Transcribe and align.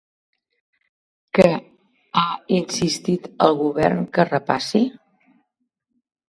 Què 1.39 1.45
ha 2.21 2.23
insistit 2.61 3.29
al 3.49 3.55
govern 3.61 4.01
que 4.17 4.27
repassi? 4.31 4.83